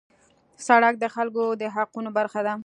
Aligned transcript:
سړک 0.67 0.93
د 0.99 1.05
خلکو 1.15 1.43
د 1.61 1.63
حقونو 1.75 2.09
برخه 2.17 2.39
ده. 2.47 2.53